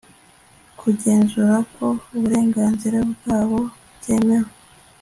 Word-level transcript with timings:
kugenzura 0.79 1.55
ko 1.75 1.85
uburenganzira 2.15 2.99
bwabo 3.11 3.59
bwemewe 3.97 4.49